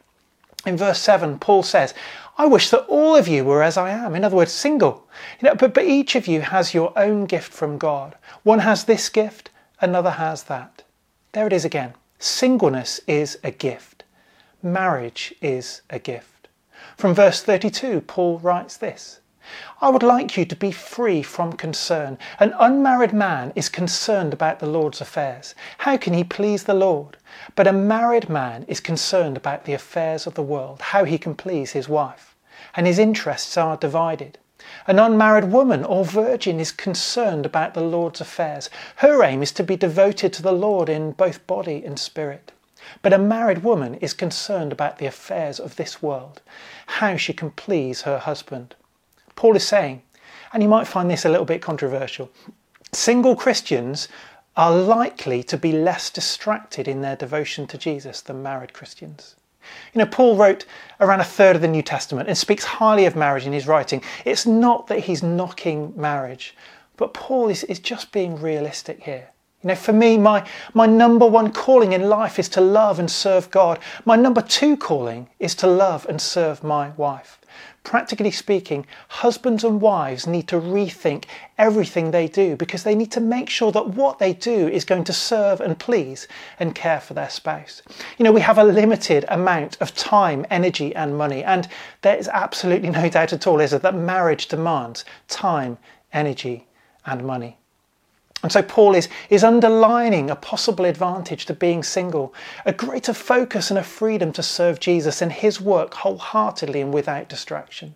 In 0.64 0.76
verse 0.76 1.00
7, 1.00 1.38
Paul 1.38 1.62
says, 1.62 1.92
I 2.38 2.46
wish 2.46 2.70
that 2.70 2.86
all 2.86 3.16
of 3.16 3.28
you 3.28 3.44
were 3.44 3.62
as 3.62 3.76
I 3.76 3.90
am. 3.90 4.14
In 4.14 4.24
other 4.24 4.36
words, 4.36 4.52
single. 4.52 5.06
You 5.40 5.48
know, 5.48 5.54
but, 5.54 5.74
but 5.74 5.84
each 5.84 6.14
of 6.14 6.26
you 6.26 6.40
has 6.40 6.72
your 6.72 6.96
own 6.96 7.26
gift 7.26 7.52
from 7.52 7.78
God. 7.78 8.16
One 8.44 8.60
has 8.60 8.84
this 8.84 9.08
gift, 9.08 9.50
another 9.80 10.12
has 10.12 10.44
that. 10.44 10.84
There 11.32 11.46
it 11.46 11.52
is 11.52 11.64
again. 11.64 11.94
Singleness 12.18 13.00
is 13.06 13.38
a 13.42 13.50
gift. 13.50 14.04
Marriage 14.62 15.34
is 15.40 15.82
a 15.90 15.98
gift. 15.98 16.31
From 17.02 17.16
verse 17.16 17.42
32, 17.42 18.02
Paul 18.02 18.38
writes 18.38 18.76
this 18.76 19.18
I 19.80 19.90
would 19.90 20.04
like 20.04 20.36
you 20.36 20.44
to 20.44 20.54
be 20.54 20.70
free 20.70 21.20
from 21.20 21.54
concern. 21.54 22.16
An 22.38 22.54
unmarried 22.60 23.12
man 23.12 23.52
is 23.56 23.68
concerned 23.68 24.32
about 24.32 24.60
the 24.60 24.68
Lord's 24.68 25.00
affairs. 25.00 25.56
How 25.78 25.96
can 25.96 26.14
he 26.14 26.22
please 26.22 26.62
the 26.62 26.74
Lord? 26.74 27.16
But 27.56 27.66
a 27.66 27.72
married 27.72 28.28
man 28.28 28.64
is 28.68 28.78
concerned 28.78 29.36
about 29.36 29.64
the 29.64 29.72
affairs 29.72 30.28
of 30.28 30.34
the 30.34 30.44
world, 30.44 30.80
how 30.80 31.02
he 31.02 31.18
can 31.18 31.34
please 31.34 31.72
his 31.72 31.88
wife. 31.88 32.36
And 32.76 32.86
his 32.86 33.00
interests 33.00 33.56
are 33.56 33.76
divided. 33.76 34.38
An 34.86 35.00
unmarried 35.00 35.50
woman 35.50 35.82
or 35.82 36.04
virgin 36.04 36.60
is 36.60 36.70
concerned 36.70 37.44
about 37.44 37.74
the 37.74 37.80
Lord's 37.80 38.20
affairs. 38.20 38.70
Her 38.94 39.24
aim 39.24 39.42
is 39.42 39.50
to 39.54 39.64
be 39.64 39.74
devoted 39.74 40.32
to 40.34 40.42
the 40.42 40.52
Lord 40.52 40.88
in 40.88 41.10
both 41.10 41.48
body 41.48 41.84
and 41.84 41.98
spirit. 41.98 42.52
But 43.00 43.12
a 43.12 43.18
married 43.18 43.64
woman 43.64 43.94
is 43.94 44.12
concerned 44.12 44.72
about 44.72 44.98
the 44.98 45.06
affairs 45.06 45.58
of 45.58 45.76
this 45.76 46.02
world, 46.02 46.42
how 46.86 47.16
she 47.16 47.32
can 47.32 47.50
please 47.50 48.02
her 48.02 48.18
husband. 48.18 48.74
Paul 49.34 49.56
is 49.56 49.66
saying, 49.66 50.02
and 50.52 50.62
you 50.62 50.68
might 50.68 50.86
find 50.86 51.10
this 51.10 51.24
a 51.24 51.28
little 51.28 51.46
bit 51.46 51.62
controversial, 51.62 52.30
single 52.92 53.34
Christians 53.34 54.08
are 54.56 54.74
likely 54.74 55.42
to 55.44 55.56
be 55.56 55.72
less 55.72 56.10
distracted 56.10 56.86
in 56.86 57.00
their 57.00 57.16
devotion 57.16 57.66
to 57.68 57.78
Jesus 57.78 58.20
than 58.20 58.42
married 58.42 58.74
Christians. 58.74 59.36
You 59.94 60.00
know, 60.00 60.06
Paul 60.06 60.36
wrote 60.36 60.66
around 61.00 61.20
a 61.20 61.24
third 61.24 61.56
of 61.56 61.62
the 61.62 61.68
New 61.68 61.82
Testament 61.82 62.28
and 62.28 62.36
speaks 62.36 62.64
highly 62.64 63.06
of 63.06 63.16
marriage 63.16 63.46
in 63.46 63.52
his 63.52 63.66
writing. 63.66 64.02
It's 64.24 64.44
not 64.44 64.88
that 64.88 65.00
he's 65.00 65.22
knocking 65.22 65.92
marriage, 65.96 66.54
but 66.96 67.14
Paul 67.14 67.48
is, 67.48 67.64
is 67.64 67.78
just 67.78 68.12
being 68.12 68.40
realistic 68.40 69.04
here. 69.04 69.30
You 69.62 69.68
know, 69.68 69.74
for 69.76 69.92
me, 69.92 70.18
my, 70.18 70.44
my 70.74 70.86
number 70.86 71.24
one 71.24 71.52
calling 71.52 71.92
in 71.92 72.08
life 72.08 72.40
is 72.40 72.48
to 72.50 72.60
love 72.60 72.98
and 72.98 73.08
serve 73.08 73.48
God. 73.52 73.78
My 74.04 74.16
number 74.16 74.42
two 74.42 74.76
calling 74.76 75.28
is 75.38 75.54
to 75.56 75.68
love 75.68 76.04
and 76.08 76.20
serve 76.20 76.64
my 76.64 76.90
wife. 76.90 77.38
Practically 77.84 78.32
speaking, 78.32 78.86
husbands 79.08 79.62
and 79.62 79.80
wives 79.80 80.26
need 80.26 80.48
to 80.48 80.60
rethink 80.60 81.24
everything 81.58 82.10
they 82.10 82.26
do 82.26 82.56
because 82.56 82.82
they 82.82 82.94
need 82.94 83.12
to 83.12 83.20
make 83.20 83.48
sure 83.48 83.70
that 83.70 83.90
what 83.90 84.18
they 84.18 84.32
do 84.32 84.66
is 84.68 84.84
going 84.84 85.04
to 85.04 85.12
serve 85.12 85.60
and 85.60 85.78
please 85.78 86.26
and 86.58 86.74
care 86.74 87.00
for 87.00 87.14
their 87.14 87.30
spouse. 87.30 87.82
You 88.18 88.24
know, 88.24 88.32
we 88.32 88.40
have 88.40 88.58
a 88.58 88.64
limited 88.64 89.24
amount 89.28 89.80
of 89.80 89.94
time, 89.94 90.44
energy, 90.50 90.94
and 90.94 91.16
money, 91.16 91.44
and 91.44 91.68
there 92.02 92.16
is 92.16 92.28
absolutely 92.28 92.90
no 92.90 93.08
doubt 93.08 93.32
at 93.32 93.46
all, 93.46 93.60
is 93.60 93.72
it, 93.72 93.82
that 93.82 93.94
marriage 93.94 94.46
demands 94.46 95.04
time, 95.28 95.78
energy, 96.12 96.66
and 97.04 97.24
money. 97.24 97.58
And 98.42 98.50
so 98.50 98.62
Paul 98.62 98.94
is, 98.94 99.08
is 99.30 99.44
underlining 99.44 100.28
a 100.30 100.36
possible 100.36 100.84
advantage 100.84 101.46
to 101.46 101.54
being 101.54 101.82
single, 101.82 102.34
a 102.66 102.72
greater 102.72 103.14
focus 103.14 103.70
and 103.70 103.78
a 103.78 103.84
freedom 103.84 104.32
to 104.32 104.42
serve 104.42 104.80
Jesus 104.80 105.22
and 105.22 105.32
his 105.32 105.60
work 105.60 105.94
wholeheartedly 105.94 106.80
and 106.80 106.92
without 106.92 107.28
distraction. 107.28 107.94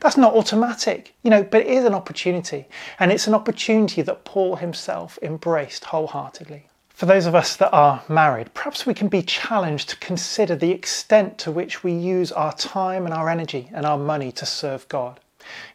That's 0.00 0.16
not 0.16 0.34
automatic, 0.34 1.14
you 1.22 1.30
know, 1.30 1.42
but 1.42 1.62
it 1.62 1.66
is 1.68 1.84
an 1.84 1.94
opportunity. 1.94 2.66
And 2.98 3.12
it's 3.12 3.26
an 3.26 3.34
opportunity 3.34 4.02
that 4.02 4.24
Paul 4.24 4.56
himself 4.56 5.18
embraced 5.22 5.84
wholeheartedly. 5.84 6.66
For 6.88 7.04
those 7.04 7.26
of 7.26 7.34
us 7.34 7.56
that 7.56 7.74
are 7.74 8.02
married, 8.08 8.54
perhaps 8.54 8.86
we 8.86 8.94
can 8.94 9.08
be 9.08 9.22
challenged 9.22 9.90
to 9.90 9.96
consider 9.96 10.56
the 10.56 10.70
extent 10.70 11.36
to 11.38 11.50
which 11.50 11.84
we 11.84 11.92
use 11.92 12.32
our 12.32 12.54
time 12.54 13.04
and 13.04 13.12
our 13.12 13.28
energy 13.28 13.68
and 13.74 13.84
our 13.84 13.98
money 13.98 14.32
to 14.32 14.46
serve 14.46 14.88
God. 14.88 15.20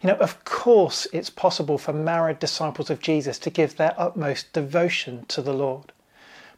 You 0.01 0.07
know, 0.07 0.15
of 0.15 0.43
course, 0.45 1.07
it's 1.13 1.29
possible 1.29 1.77
for 1.77 1.93
married 1.93 2.39
disciples 2.39 2.89
of 2.89 3.01
Jesus 3.01 3.39
to 3.39 3.49
give 3.49 3.77
their 3.77 3.93
utmost 3.97 4.53
devotion 4.53 5.25
to 5.29 5.41
the 5.41 5.53
Lord. 5.53 5.91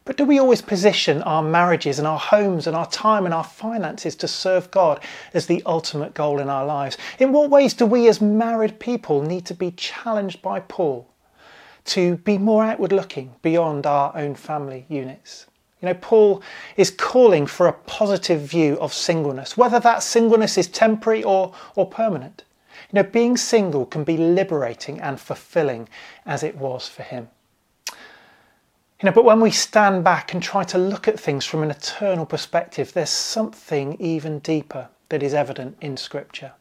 But 0.04 0.18
do 0.18 0.24
we 0.24 0.38
always 0.38 0.60
position 0.60 1.22
our 1.22 1.42
marriages 1.42 1.98
and 1.98 2.06
our 2.06 2.18
homes 2.18 2.66
and 2.66 2.76
our 2.76 2.88
time 2.90 3.24
and 3.24 3.32
our 3.32 3.44
finances 3.44 4.14
to 4.16 4.28
serve 4.28 4.70
God 4.70 5.00
as 5.32 5.46
the 5.46 5.62
ultimate 5.64 6.12
goal 6.12 6.40
in 6.40 6.50
our 6.50 6.66
lives? 6.66 6.98
In 7.18 7.32
what 7.32 7.48
ways 7.48 7.72
do 7.72 7.86
we 7.86 8.06
as 8.08 8.20
married 8.20 8.78
people 8.78 9.22
need 9.22 9.46
to 9.46 9.54
be 9.54 9.70
challenged 9.70 10.42
by 10.42 10.60
Paul 10.60 11.08
to 11.86 12.16
be 12.18 12.36
more 12.36 12.64
outward 12.64 12.92
looking 12.92 13.34
beyond 13.40 13.86
our 13.86 14.14
own 14.14 14.34
family 14.34 14.84
units? 14.90 15.46
You 15.80 15.88
know, 15.88 15.94
Paul 15.94 16.42
is 16.76 16.90
calling 16.90 17.46
for 17.46 17.66
a 17.66 17.72
positive 17.72 18.42
view 18.42 18.78
of 18.80 18.92
singleness, 18.92 19.56
whether 19.56 19.80
that 19.80 20.02
singleness 20.02 20.58
is 20.58 20.66
temporary 20.66 21.22
or, 21.22 21.54
or 21.76 21.86
permanent. 21.86 22.44
You 22.94 23.02
know, 23.02 23.08
being 23.10 23.36
single 23.36 23.86
can 23.86 24.04
be 24.04 24.16
liberating 24.16 25.00
and 25.00 25.18
fulfilling 25.18 25.88
as 26.24 26.44
it 26.44 26.56
was 26.56 26.86
for 26.86 27.02
him. 27.02 27.28
You 27.90 29.06
know, 29.06 29.10
but 29.10 29.24
when 29.24 29.40
we 29.40 29.50
stand 29.50 30.04
back 30.04 30.32
and 30.32 30.40
try 30.40 30.62
to 30.62 30.78
look 30.78 31.08
at 31.08 31.18
things 31.18 31.44
from 31.44 31.64
an 31.64 31.72
eternal 31.72 32.24
perspective, 32.24 32.92
there's 32.92 33.10
something 33.10 33.96
even 33.98 34.38
deeper 34.38 34.90
that 35.08 35.24
is 35.24 35.34
evident 35.34 35.76
in 35.80 35.96
Scripture. 35.96 36.52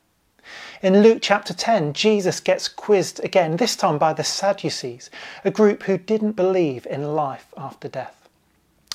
In 0.81 1.03
Luke 1.03 1.19
chapter 1.21 1.53
10, 1.53 1.93
Jesus 1.93 2.39
gets 2.39 2.67
quizzed 2.67 3.23
again, 3.23 3.57
this 3.57 3.75
time 3.75 3.99
by 3.99 4.11
the 4.11 4.23
Sadducees, 4.23 5.11
a 5.45 5.51
group 5.51 5.83
who 5.83 5.99
didn't 5.99 6.31
believe 6.31 6.87
in 6.87 7.13
life 7.13 7.53
after 7.55 7.87
death. 7.87 8.22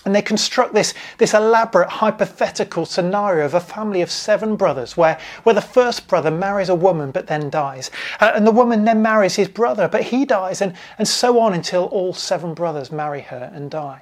And 0.08 0.14
they 0.14 0.22
construct 0.22 0.72
this, 0.72 0.94
this 1.18 1.34
elaborate 1.34 1.90
hypothetical 1.90 2.86
scenario 2.86 3.44
of 3.44 3.52
a 3.52 3.60
family 3.60 4.00
of 4.00 4.10
seven 4.10 4.56
brothers 4.56 4.96
where, 4.96 5.18
where 5.42 5.54
the 5.54 5.60
first 5.60 6.08
brother 6.08 6.30
marries 6.30 6.70
a 6.70 6.74
woman 6.74 7.10
but 7.10 7.26
then 7.26 7.50
dies. 7.50 7.90
Uh, 8.18 8.32
and 8.34 8.46
the 8.46 8.50
woman 8.50 8.86
then 8.86 9.02
marries 9.02 9.36
his 9.36 9.48
brother 9.48 9.86
but 9.86 10.04
he 10.04 10.24
dies, 10.24 10.62
and, 10.62 10.72
and 10.96 11.06
so 11.06 11.38
on 11.38 11.52
until 11.52 11.84
all 11.84 12.14
seven 12.14 12.54
brothers 12.54 12.90
marry 12.90 13.20
her 13.20 13.50
and 13.52 13.70
die. 13.70 14.00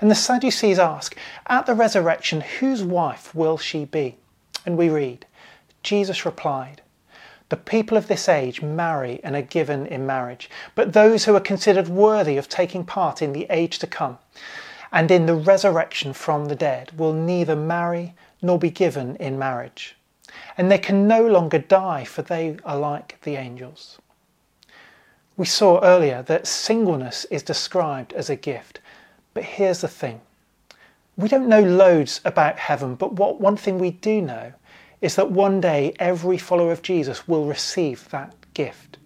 And 0.00 0.10
the 0.10 0.16
Sadducees 0.16 0.80
ask, 0.80 1.16
At 1.46 1.66
the 1.66 1.74
resurrection, 1.74 2.40
whose 2.40 2.82
wife 2.82 3.32
will 3.32 3.56
she 3.56 3.84
be? 3.84 4.16
And 4.64 4.76
we 4.76 4.88
read, 4.88 5.26
Jesus 5.84 6.26
replied, 6.26 6.82
the 7.50 7.56
people 7.56 7.96
of 7.96 8.08
this 8.08 8.28
age 8.28 8.62
marry 8.62 9.20
and 9.22 9.36
are 9.36 9.42
given 9.42 9.86
in 9.86 10.06
marriage, 10.06 10.50
but 10.74 10.92
those 10.92 11.24
who 11.24 11.36
are 11.36 11.40
considered 11.40 11.86
worthy 11.86 12.36
of 12.36 12.48
taking 12.48 12.84
part 12.84 13.22
in 13.22 13.32
the 13.32 13.46
age 13.48 13.78
to 13.78 13.86
come 13.86 14.18
and 14.96 15.10
in 15.10 15.26
the 15.26 15.34
resurrection 15.34 16.14
from 16.14 16.46
the 16.46 16.54
dead 16.54 16.90
will 16.96 17.12
neither 17.12 17.54
marry 17.54 18.14
nor 18.40 18.58
be 18.58 18.70
given 18.70 19.14
in 19.16 19.38
marriage. 19.38 19.94
And 20.56 20.72
they 20.72 20.78
can 20.78 21.06
no 21.06 21.26
longer 21.26 21.58
die, 21.58 22.04
for 22.04 22.22
they 22.22 22.56
are 22.64 22.78
like 22.78 23.20
the 23.20 23.36
angels. 23.36 23.98
We 25.36 25.44
saw 25.44 25.80
earlier 25.82 26.22
that 26.22 26.46
singleness 26.46 27.26
is 27.26 27.42
described 27.42 28.14
as 28.14 28.30
a 28.30 28.36
gift, 28.36 28.80
but 29.34 29.44
here's 29.44 29.82
the 29.82 29.88
thing. 29.88 30.22
We 31.14 31.28
don't 31.28 31.46
know 31.46 31.62
loads 31.62 32.22
about 32.24 32.58
heaven, 32.58 32.94
but 32.94 33.12
what 33.12 33.38
one 33.38 33.58
thing 33.58 33.78
we 33.78 33.90
do 33.90 34.22
know 34.22 34.54
is 35.02 35.14
that 35.16 35.30
one 35.30 35.60
day 35.60 35.94
every 35.98 36.38
follower 36.38 36.72
of 36.72 36.80
Jesus 36.80 37.28
will 37.28 37.44
receive 37.44 38.08
that 38.08 38.34
gift. 38.54 38.96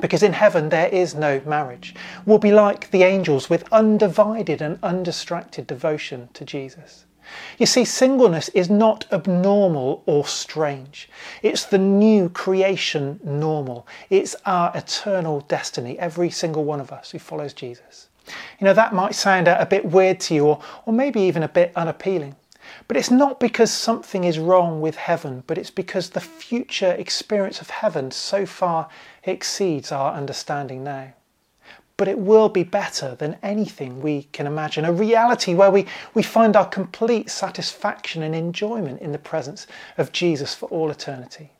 Because 0.00 0.22
in 0.22 0.32
heaven 0.32 0.68
there 0.70 0.88
is 0.88 1.14
no 1.14 1.40
marriage. 1.44 1.94
We'll 2.24 2.38
be 2.38 2.52
like 2.52 2.90
the 2.90 3.02
angels 3.02 3.50
with 3.50 3.70
undivided 3.72 4.62
and 4.62 4.78
undistracted 4.82 5.66
devotion 5.66 6.28
to 6.34 6.44
Jesus. 6.44 7.04
You 7.58 7.66
see, 7.66 7.84
singleness 7.84 8.48
is 8.50 8.68
not 8.68 9.06
abnormal 9.12 10.02
or 10.06 10.26
strange. 10.26 11.08
It's 11.42 11.64
the 11.64 11.78
new 11.78 12.28
creation 12.28 13.20
normal. 13.22 13.86
It's 14.10 14.34
our 14.44 14.72
eternal 14.74 15.40
destiny, 15.42 15.98
every 15.98 16.30
single 16.30 16.64
one 16.64 16.80
of 16.80 16.92
us 16.92 17.10
who 17.10 17.18
follows 17.18 17.52
Jesus. 17.52 18.08
You 18.58 18.64
know, 18.64 18.74
that 18.74 18.94
might 18.94 19.14
sound 19.14 19.48
a 19.48 19.66
bit 19.66 19.84
weird 19.84 20.20
to 20.20 20.34
you 20.34 20.46
or, 20.46 20.60
or 20.86 20.92
maybe 20.92 21.20
even 21.20 21.42
a 21.42 21.48
bit 21.48 21.72
unappealing. 21.76 22.36
But 22.92 22.98
it's 22.98 23.10
not 23.10 23.40
because 23.40 23.70
something 23.70 24.24
is 24.24 24.38
wrong 24.38 24.82
with 24.82 24.96
heaven, 24.96 25.44
but 25.46 25.56
it's 25.56 25.70
because 25.70 26.10
the 26.10 26.20
future 26.20 26.92
experience 26.92 27.62
of 27.62 27.70
heaven 27.70 28.10
so 28.10 28.44
far 28.44 28.90
exceeds 29.24 29.90
our 29.90 30.12
understanding 30.12 30.84
now. 30.84 31.14
But 31.96 32.08
it 32.08 32.18
will 32.18 32.50
be 32.50 32.64
better 32.64 33.14
than 33.14 33.38
anything 33.42 34.02
we 34.02 34.24
can 34.24 34.46
imagine. 34.46 34.84
A 34.84 34.92
reality 34.92 35.54
where 35.54 35.70
we, 35.70 35.86
we 36.12 36.22
find 36.22 36.54
our 36.54 36.66
complete 36.66 37.30
satisfaction 37.30 38.22
and 38.22 38.34
enjoyment 38.34 39.00
in 39.00 39.12
the 39.12 39.18
presence 39.18 39.66
of 39.96 40.12
Jesus 40.12 40.54
for 40.54 40.66
all 40.66 40.90
eternity. 40.90 41.50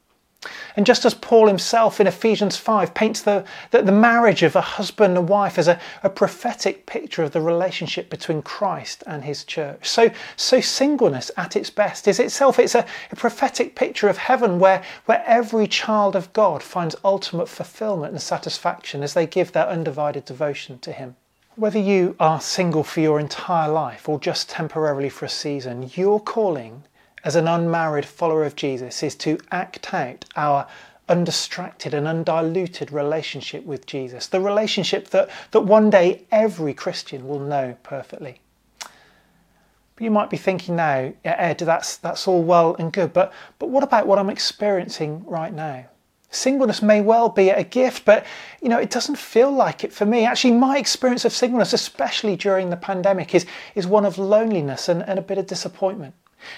And 0.77 0.85
just 0.85 1.05
as 1.05 1.15
Paul 1.15 1.47
himself 1.47 2.01
in 2.01 2.07
Ephesians 2.07 2.57
5 2.57 2.95
paints 2.95 3.23
the, 3.23 3.45
the, 3.71 3.83
the, 3.83 3.93
marriage 3.93 4.43
of 4.43 4.57
a 4.57 4.61
husband 4.61 5.17
and 5.17 5.29
wife 5.29 5.59
as 5.59 5.69
a, 5.69 5.79
a 6.03 6.11
prophetic 6.11 6.87
picture 6.87 7.23
of 7.23 7.33
the 7.33 7.41
relationship 7.41 8.11
between 8.11 8.43
Christ 8.43 9.05
and 9.07 9.23
his 9.23 9.45
church, 9.45 9.89
so, 9.89 10.11
so 10.37 10.61
singleness 10.61 11.31
at 11.37 11.55
its 11.55 11.71
best 11.71 12.09
is 12.09 12.19
itself 12.19 12.59
it's 12.59 12.75
a, 12.75 12.85
a 13.11 13.17
prophetic 13.17 13.77
picture 13.77 14.09
of 14.09 14.19
heaven 14.19 14.59
where, 14.59 14.83
where 15.07 15.23
every 15.27 15.67
child 15.67 16.17
of 16.17 16.33
God 16.33 16.63
finds 16.63 16.97
ultimate 17.05 17.49
fulfillment 17.49 18.13
and 18.13 18.23
satisfaction 18.23 19.03
as 19.03 19.15
they 19.15 19.27
give 19.27 19.53
their 19.53 19.69
undivided 19.69 20.25
devotion 20.25 20.79
to 20.81 20.93
him. 20.93 21.17
Whether 21.55 21.79
you 21.79 22.17
are 22.19 22.41
single 22.41 22.83
for 22.83 23.01
your 23.01 23.21
entire 23.21 23.71
life 23.71 24.09
or 24.09 24.19
just 24.19 24.49
temporarily 24.49 25.11
for 25.11 25.27
a 25.27 25.29
season, 25.29 25.91
your 25.95 26.19
calling 26.19 26.85
as 27.25 27.37
an 27.37 27.47
unmarried 27.47 28.05
follower 28.05 28.45
of 28.45 28.57
Jesus 28.57 29.03
is 29.03 29.15
to 29.17 29.39
act 29.51 29.93
out 29.95 30.25
our 30.37 30.67
undistracted 31.09 31.95
and 31.95 32.07
undiluted 32.07 32.93
relationship 32.93 33.65
with 33.65 33.87
Jesus, 33.87 34.27
the 34.27 34.41
relationship 34.41 35.09
that, 35.09 35.29
that 35.51 35.61
one 35.61 35.91
day 35.91 36.25
every 36.31 36.75
Christian 36.75 37.29
will 37.29 37.41
know 37.41 37.77
perfectly. 37.83 38.41
But 38.81 40.05
you 40.05 40.11
might 40.11 40.31
be 40.31 40.37
thinking 40.37 40.77
now, 40.77 41.13
Ed, 41.25 41.59
that's, 41.59 41.97
that's 41.99 42.27
all 42.27 42.43
well 42.43 42.75
and 42.79 42.93
good, 42.93 43.13
but, 43.13 43.33
but 43.59 43.69
what 43.69 43.85
about 43.85 44.07
what 44.07 44.19
I'm 44.19 44.31
experiencing 44.31 45.25
right 45.27 45.53
now? 45.53 45.87
Singleness 46.31 46.81
may 46.81 47.03
well 47.03 47.29
be 47.29 47.51
a 47.51 47.63
gift, 47.63 48.07
but 48.07 48.25
you 48.63 48.71
know, 48.71 48.79
it 48.79 48.89
doesn't 48.89 49.17
feel 49.17 49.51
like 49.51 49.85
it 49.85 49.93
for 49.93 50.07
me. 50.07 50.25
Actually, 50.25 50.55
my 50.55 50.79
experience 50.79 51.27
of 51.27 51.33
singleness, 51.33 51.75
especially 51.75 52.37
during 52.37 52.71
the 52.71 52.77
pandemic, 52.77 53.35
is, 53.35 53.45
is 53.75 53.87
one 53.87 54.07
of 54.07 54.17
loneliness 54.17 54.89
and, 54.89 55.03
and 55.03 55.19
a 55.19 55.23
bit 55.23 55.37
of 55.37 55.47
disappointment. 55.47 56.15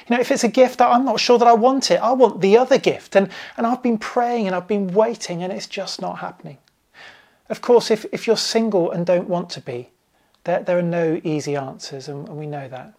You 0.08 0.16
know, 0.16 0.20
if 0.20 0.30
it's 0.30 0.44
a 0.44 0.48
gift, 0.48 0.80
I'm 0.80 1.04
not 1.04 1.20
sure 1.20 1.38
that 1.38 1.48
I 1.48 1.54
want 1.54 1.90
it. 1.90 2.00
I 2.00 2.12
want 2.12 2.40
the 2.40 2.56
other 2.56 2.78
gift. 2.78 3.16
And, 3.16 3.28
and 3.56 3.66
I've 3.66 3.82
been 3.82 3.98
praying 3.98 4.46
and 4.46 4.54
I've 4.56 4.68
been 4.68 4.92
waiting 4.92 5.42
and 5.42 5.52
it's 5.52 5.66
just 5.66 6.00
not 6.00 6.18
happening. 6.18 6.58
Of 7.48 7.60
course, 7.60 7.90
if, 7.90 8.06
if 8.12 8.26
you're 8.26 8.36
single 8.36 8.90
and 8.90 9.04
don't 9.04 9.28
want 9.28 9.50
to 9.50 9.60
be, 9.60 9.90
there, 10.44 10.62
there 10.62 10.78
are 10.78 10.82
no 10.82 11.20
easy 11.24 11.56
answers, 11.56 12.08
and, 12.08 12.28
and 12.28 12.38
we 12.38 12.46
know 12.46 12.68
that. 12.68 12.94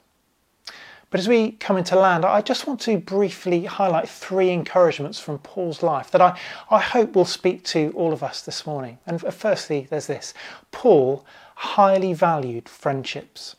But 1.10 1.20
as 1.20 1.28
we 1.28 1.52
come 1.54 1.78
into 1.78 1.96
land, 1.96 2.26
I 2.26 2.42
just 2.42 2.68
want 2.68 2.82
to 2.82 2.98
briefly 2.98 3.66
highlight 3.66 4.10
three 4.10 4.50
encouragements 4.50 5.20
from 5.20 5.40
Paul's 5.40 5.82
life 5.82 6.12
that 6.12 6.22
I, 6.22 6.38
I 6.70 6.80
hope 6.80 7.16
will 7.16 7.26
speak 7.26 7.64
to 7.66 7.92
all 7.96 8.12
of 8.12 8.24
us 8.24 8.42
this 8.42 8.66
morning. 8.66 8.98
And 9.06 9.22
firstly, 9.34 9.88
there's 9.90 10.08
this 10.08 10.34
Paul 10.72 11.26
highly 11.56 12.14
valued 12.14 12.68
friendships. 12.68 13.56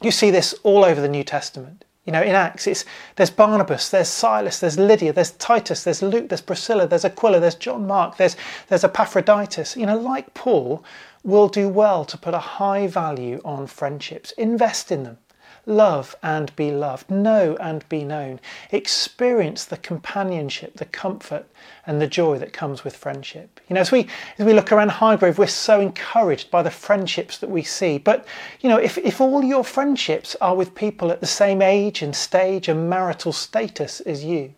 You 0.00 0.10
see 0.10 0.30
this 0.30 0.54
all 0.62 0.84
over 0.84 1.00
the 1.00 1.08
New 1.08 1.24
Testament. 1.24 1.84
You 2.04 2.12
know, 2.12 2.22
in 2.22 2.34
Acts, 2.34 2.66
it's 2.66 2.84
there's 3.14 3.30
Barnabas, 3.30 3.90
there's 3.90 4.08
Silas, 4.08 4.58
there's 4.58 4.78
Lydia, 4.78 5.12
there's 5.12 5.30
Titus, 5.32 5.84
there's 5.84 6.02
Luke, 6.02 6.28
there's 6.28 6.40
Priscilla, 6.40 6.86
there's 6.86 7.04
Aquila, 7.04 7.38
there's 7.38 7.54
John 7.54 7.86
Mark, 7.86 8.16
there's 8.16 8.36
there's 8.68 8.82
Epaphroditus. 8.82 9.76
You 9.76 9.86
know, 9.86 9.98
like 9.98 10.34
Paul, 10.34 10.82
will 11.24 11.48
do 11.48 11.68
well 11.68 12.04
to 12.04 12.18
put 12.18 12.34
a 12.34 12.38
high 12.38 12.86
value 12.86 13.40
on 13.44 13.66
friendships. 13.66 14.32
Invest 14.32 14.90
in 14.90 15.04
them 15.04 15.18
love 15.66 16.16
and 16.22 16.54
be 16.56 16.70
loved, 16.70 17.10
know 17.10 17.56
and 17.60 17.88
be 17.88 18.04
known, 18.04 18.40
experience 18.70 19.64
the 19.64 19.76
companionship, 19.76 20.74
the 20.74 20.84
comfort, 20.84 21.46
and 21.86 22.00
the 22.00 22.06
joy 22.06 22.38
that 22.38 22.52
comes 22.52 22.84
with 22.84 22.96
friendship. 22.96 23.60
You 23.68 23.74
know, 23.74 23.80
as 23.80 23.92
we 23.92 24.08
as 24.38 24.46
we 24.46 24.52
look 24.52 24.72
around 24.72 24.90
Highgrove, 24.90 25.38
we're 25.38 25.46
so 25.46 25.80
encouraged 25.80 26.50
by 26.50 26.62
the 26.62 26.70
friendships 26.70 27.38
that 27.38 27.50
we 27.50 27.62
see. 27.62 27.98
But 27.98 28.26
you 28.60 28.68
know, 28.68 28.78
if, 28.78 28.98
if 28.98 29.20
all 29.20 29.44
your 29.44 29.64
friendships 29.64 30.36
are 30.40 30.56
with 30.56 30.74
people 30.74 31.10
at 31.10 31.20
the 31.20 31.26
same 31.26 31.62
age 31.62 32.02
and 32.02 32.14
stage 32.14 32.68
and 32.68 32.90
marital 32.90 33.32
status 33.32 34.00
as 34.00 34.24
you, 34.24 34.54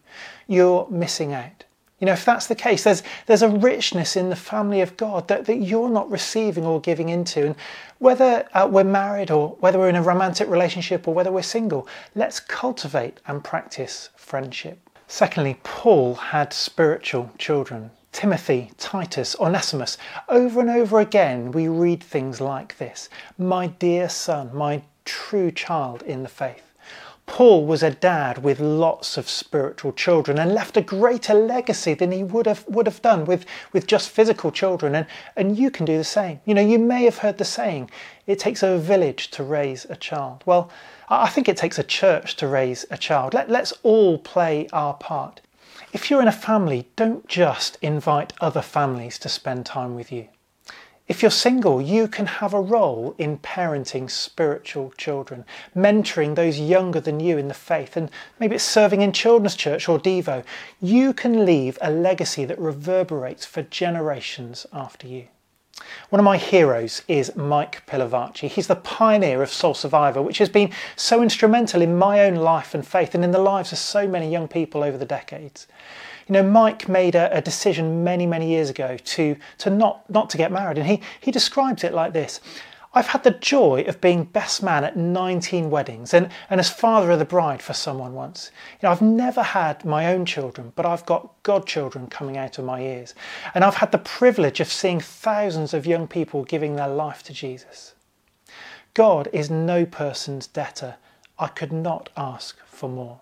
you're 0.47 0.87
missing 0.91 1.33
out. 1.33 1.65
You 2.05 2.09
know, 2.09 2.13
if 2.13 2.27
that's 2.27 2.49
the 2.49 2.55
case, 2.55 2.85
there's, 2.85 3.03
there's 3.25 3.41
a 3.41 3.49
richness 3.49 4.15
in 4.15 4.29
the 4.29 4.37
family 4.37 4.83
of 4.83 4.95
God 4.99 5.27
that, 5.29 5.47
that 5.47 5.57
you're 5.57 5.89
not 5.89 6.11
receiving 6.11 6.67
or 6.67 6.79
giving 6.79 7.09
into. 7.09 7.47
And 7.47 7.57
whether 7.97 8.47
uh, 8.53 8.69
we're 8.71 8.85
married 8.85 9.31
or 9.31 9.57
whether 9.61 9.79
we're 9.79 9.89
in 9.89 9.97
a 9.97 10.03
romantic 10.03 10.47
relationship 10.51 11.09
or 11.09 11.15
whether 11.15 11.33
we're 11.33 11.41
single, 11.41 11.89
let's 12.15 12.41
cultivate 12.41 13.21
and 13.27 13.43
practice 13.43 14.11
friendship. 14.17 14.91
Secondly, 15.09 15.59
Paul 15.65 16.17
had 16.17 16.53
spiritual 16.53 17.33
children. 17.39 17.91
Timothy, 18.13 18.73
Titus, 18.77 19.35
Onesimus. 19.41 19.97
Over 20.29 20.61
and 20.61 20.69
over 20.69 21.01
again, 21.01 21.53
we 21.53 21.69
read 21.69 22.03
things 22.03 22.39
like 22.39 22.77
this 22.77 23.09
My 23.39 23.69
dear 23.69 24.11
son, 24.11 24.55
my 24.55 24.83
true 25.07 25.51
child 25.51 26.03
in 26.03 26.23
the 26.23 26.29
faith. 26.29 26.74
Paul 27.26 27.64
was 27.66 27.83
a 27.83 27.90
dad 27.90 28.45
with 28.45 28.61
lots 28.61 29.16
of 29.16 29.28
spiritual 29.28 29.93
children 29.93 30.38
and 30.38 30.52
left 30.52 30.76
a 30.76 30.83
greater 30.83 31.35
legacy 31.35 31.95
than 31.95 32.12
he 32.12 32.23
would 32.23 32.47
have 32.47 32.64
would 32.69 32.87
have 32.87 33.02
done 33.02 33.25
with, 33.25 33.47
with 33.73 33.87
just 33.87 34.11
physical 34.11 34.52
children 34.52 34.95
and, 34.95 35.07
and 35.35 35.59
you 35.59 35.71
can 35.71 35.87
do 35.87 35.97
the 35.97 36.04
same. 36.04 36.40
You 36.45 36.54
know, 36.54 36.61
you 36.61 36.78
may 36.78 37.04
have 37.04 37.19
heard 37.19 37.38
the 37.38 37.45
saying, 37.45 37.90
it 38.26 38.38
takes 38.38 38.62
a 38.62 38.78
village 38.78 39.31
to 39.33 39.43
raise 39.43 39.85
a 39.87 39.97
child. 39.97 40.43
Well, 40.47 40.71
I 41.09 41.28
think 41.28 41.49
it 41.49 41.57
takes 41.57 41.78
a 41.78 41.83
church 41.83 42.37
to 42.37 42.47
raise 42.47 42.85
a 42.90 42.99
child. 42.99 43.35
Let, 43.35 43.50
let's 43.50 43.73
all 43.83 44.19
play 44.19 44.69
our 44.73 44.95
part. 44.95 45.40
If 45.93 46.11
you're 46.11 46.23
in 46.23 46.28
a 46.28 46.33
family, 46.33 46.88
don't 46.97 47.26
just 47.26 47.78
invite 47.81 48.33
other 48.40 48.62
families 48.62 49.19
to 49.21 49.28
spend 49.28 49.66
time 49.66 49.95
with 49.95 50.12
you. 50.12 50.28
If 51.07 51.21
you're 51.21 51.31
single, 51.31 51.83
you 51.83 52.09
can 52.09 52.25
have 52.25 52.55
a 52.55 52.61
role 52.61 53.15
in 53.19 53.37
parenting 53.37 54.11
spiritual 54.11 54.91
children, 54.97 55.45
mentoring 55.77 56.35
those 56.35 56.59
younger 56.59 56.99
than 56.99 57.21
you 57.21 57.37
in 57.37 57.49
the 57.49 57.53
faith, 57.53 57.95
and 57.95 58.11
maybe 58.41 58.55
it's 58.55 58.65
serving 58.65 59.03
in 59.03 59.13
children's 59.13 59.55
church 59.55 59.87
or 59.87 59.99
Devo. 59.99 60.45
You 60.81 61.13
can 61.13 61.45
leave 61.45 61.77
a 61.83 61.91
legacy 61.91 62.47
that 62.47 62.59
reverberates 62.59 63.45
for 63.45 63.63
generations 63.63 64.65
after 64.73 65.07
you. 65.07 65.29
One 66.09 66.21
of 66.21 66.25
my 66.25 66.39
heroes 66.39 67.03
is 67.07 67.37
Mike 67.37 67.85
Pilavachi. 67.87 68.49
He's 68.49 68.69
the 68.69 68.77
pioneer 68.77 69.43
of 69.43 69.51
Soul 69.51 69.75
Survivor, 69.75 70.23
which 70.23 70.39
has 70.39 70.49
been 70.49 70.71
so 70.97 71.21
instrumental 71.21 71.83
in 71.83 71.99
my 71.99 72.21
own 72.21 72.37
life 72.37 72.75
and 72.75 72.87
faith 72.87 73.15
and 73.15 73.23
in 73.23 73.33
the 73.33 73.39
lives 73.39 73.73
of 73.73 73.79
so 73.79 74.09
many 74.09 74.31
young 74.31 74.49
people 74.49 74.83
over 74.83 74.97
the 74.97 75.05
decades. 75.05 75.67
You 76.28 76.33
know, 76.35 76.43
Mike 76.43 76.88
made 76.88 77.14
a, 77.14 77.37
a, 77.37 77.43
decision 77.43 78.02
many, 78.02 78.26
many 78.26 78.49
years 78.49 78.71
ago 78.71 78.97
to, 78.97 79.37
to 79.59 79.71
not, 79.71 80.09
not 80.09 80.31
to 80.31 80.38
get 80.38 80.50
married, 80.50 80.78
and 80.78 80.87
he, 80.87 81.00
he 81.21 81.31
describes 81.31 81.85
it 81.85 81.93
like 81.93 82.12
this 82.12 82.40
I've 82.97 83.09
had 83.09 83.25
the 83.25 83.33
joy 83.33 83.85
of 83.88 84.00
being 84.00 84.23
best 84.23 84.62
man 84.62 84.85
at 84.85 84.97
19 84.97 85.69
weddings 85.69 86.14
and, 86.14 86.28
and 86.49 86.61
as 86.61 86.71
father 86.71 87.11
of 87.11 87.19
the 87.19 87.25
bride 87.25 87.61
for 87.61 87.73
someone 87.73 88.14
once. 88.14 88.52
You 88.81 88.87
know, 88.87 88.93
I've 88.93 89.02
never 89.02 89.43
had 89.43 89.85
my 89.85 90.07
own 90.12 90.25
children, 90.25 90.73
but 90.76 90.87
I've 90.87 91.04
got 91.04 91.33
godchildren 91.43 92.07
coming 92.07 92.37
out 92.37 92.57
of 92.57 92.64
my 92.64 92.81
ears. 92.81 93.14
And 93.52 93.64
I've 93.64 93.75
had 93.75 93.90
the 93.90 93.99
privilege 93.99 94.61
of 94.61 94.69
seeing 94.69 95.00
thousands 95.00 95.75
of 95.75 95.87
young 95.87 96.07
people 96.07 96.45
giving 96.45 96.76
their 96.76 96.88
life 96.88 97.25
to 97.25 97.33
Jesus. 97.33 97.95
God 98.95 99.28
is 99.33 99.50
no 99.50 99.85
person's 99.85 100.47
debtor. 100.47 100.95
I 101.37 101.49
could 101.49 101.73
not 101.73 102.11
ask 102.16 102.57
for 102.64 102.88
more. 102.88 103.21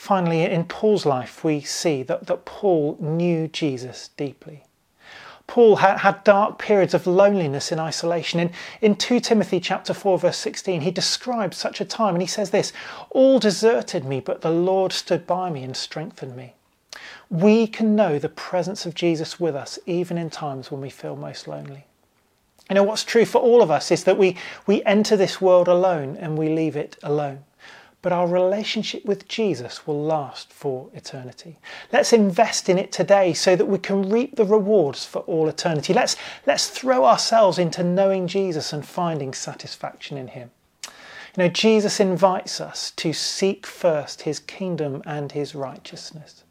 Finally, 0.00 0.40
in 0.40 0.64
Paul's 0.64 1.04
life, 1.04 1.44
we 1.44 1.60
see 1.60 2.02
that, 2.02 2.26
that 2.26 2.46
Paul 2.46 2.96
knew 3.00 3.46
Jesus 3.48 4.08
deeply. 4.16 4.64
Paul 5.46 5.76
had, 5.76 5.98
had 5.98 6.24
dark 6.24 6.58
periods 6.58 6.94
of 6.94 7.06
loneliness 7.06 7.70
and 7.70 7.78
isolation. 7.78 8.40
In, 8.40 8.50
in 8.80 8.96
2 8.96 9.20
Timothy 9.20 9.60
chapter 9.60 9.92
4, 9.92 10.18
verse 10.18 10.38
16, 10.38 10.80
he 10.80 10.90
describes 10.90 11.58
such 11.58 11.82
a 11.82 11.84
time 11.84 12.14
and 12.14 12.22
he 12.22 12.26
says 12.26 12.48
this 12.48 12.72
All 13.10 13.38
deserted 13.38 14.06
me, 14.06 14.20
but 14.20 14.40
the 14.40 14.50
Lord 14.50 14.94
stood 14.94 15.26
by 15.26 15.50
me 15.50 15.62
and 15.62 15.76
strengthened 15.76 16.34
me. 16.34 16.54
We 17.28 17.66
can 17.66 17.94
know 17.94 18.18
the 18.18 18.30
presence 18.30 18.86
of 18.86 18.94
Jesus 18.94 19.38
with 19.38 19.54
us 19.54 19.78
even 19.84 20.16
in 20.16 20.30
times 20.30 20.70
when 20.70 20.80
we 20.80 20.88
feel 20.88 21.14
most 21.14 21.46
lonely. 21.46 21.84
You 22.70 22.76
know, 22.76 22.84
what's 22.84 23.04
true 23.04 23.26
for 23.26 23.42
all 23.42 23.60
of 23.60 23.70
us 23.70 23.90
is 23.90 24.04
that 24.04 24.16
we, 24.16 24.38
we 24.66 24.82
enter 24.84 25.14
this 25.14 25.42
world 25.42 25.68
alone 25.68 26.16
and 26.16 26.38
we 26.38 26.48
leave 26.48 26.74
it 26.74 26.96
alone 27.02 27.44
but 28.02 28.12
our 28.12 28.26
relationship 28.26 29.04
with 29.04 29.28
Jesus 29.28 29.86
will 29.86 30.02
last 30.02 30.52
for 30.52 30.88
eternity. 30.94 31.58
Let's 31.92 32.12
invest 32.12 32.68
in 32.68 32.78
it 32.78 32.92
today 32.92 33.34
so 33.34 33.56
that 33.56 33.66
we 33.66 33.78
can 33.78 34.08
reap 34.08 34.36
the 34.36 34.44
rewards 34.44 35.04
for 35.04 35.20
all 35.22 35.48
eternity. 35.48 35.92
Let's, 35.92 36.16
let's 36.46 36.68
throw 36.68 37.04
ourselves 37.04 37.58
into 37.58 37.82
knowing 37.82 38.26
Jesus 38.26 38.72
and 38.72 38.86
finding 38.86 39.34
satisfaction 39.34 40.16
in 40.16 40.28
Him. 40.28 40.50
You 41.36 41.44
know, 41.44 41.48
Jesus 41.48 42.00
invites 42.00 42.60
us 42.60 42.90
to 42.92 43.12
seek 43.12 43.66
first 43.66 44.22
His 44.22 44.40
kingdom 44.40 45.02
and 45.04 45.32
His 45.32 45.54
righteousness. 45.54 46.44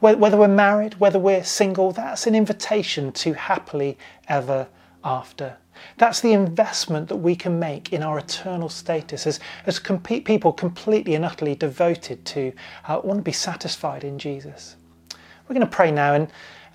Whether 0.00 0.36
we're 0.36 0.48
married, 0.48 0.98
whether 0.98 1.18
we're 1.18 1.44
single, 1.44 1.92
that's 1.92 2.26
an 2.26 2.34
invitation 2.34 3.12
to 3.12 3.34
happily 3.34 3.96
ever 4.26 4.66
after. 5.04 5.56
That's 5.96 6.20
the 6.20 6.32
investment 6.32 7.08
that 7.08 7.16
we 7.16 7.36
can 7.36 7.58
make 7.58 7.92
in 7.92 8.02
our 8.02 8.18
eternal 8.18 8.68
status 8.68 9.26
as, 9.26 9.40
as 9.66 9.78
people 9.78 10.52
completely 10.52 11.14
and 11.14 11.24
utterly 11.24 11.54
devoted 11.54 12.24
to 12.26 12.52
uh, 12.86 13.00
want 13.02 13.18
to 13.18 13.22
be 13.22 13.32
satisfied 13.32 14.04
in 14.04 14.18
Jesus. 14.18 14.76
We're 15.48 15.54
going 15.54 15.66
to 15.66 15.66
pray 15.66 15.90
now, 15.90 16.14
and, 16.14 16.28